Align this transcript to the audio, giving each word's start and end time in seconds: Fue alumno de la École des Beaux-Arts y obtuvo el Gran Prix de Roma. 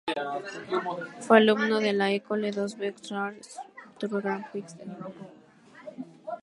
Fue 1.19 1.37
alumno 1.37 1.79
de 1.79 1.93
la 1.93 2.11
École 2.11 2.49
des 2.49 2.75
Beaux-Arts 2.75 3.35
y 3.59 3.87
obtuvo 3.87 4.17
el 4.17 4.23
Gran 4.23 4.51
Prix 4.51 4.75
de 4.75 4.85
Roma. 4.85 5.27